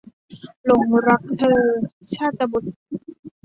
[0.65, 1.59] หลงรักเธอ-
[2.15, 2.75] ชาตบุษย์